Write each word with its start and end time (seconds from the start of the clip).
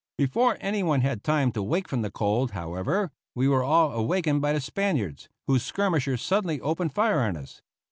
Before 0.17 0.57
anyone 0.61 1.01
had 1.01 1.23
time 1.23 1.51
to 1.51 1.61
wake 1.61 1.87
from 1.87 2.01
the 2.01 2.09
cold, 2.09 2.53
however, 2.53 3.11
we 3.35 3.47
were 3.47 3.61
all 3.61 3.91
awakened 3.91 4.41
by 4.41 4.51
the 4.51 4.59
Spaniards, 4.59 5.29
whose 5.45 5.61
skirmishers 5.61 6.23
suddenly 6.23 6.59
opened 6.59 6.91
fire 6.93 7.19
on 7.19 7.37
us. 7.37 7.61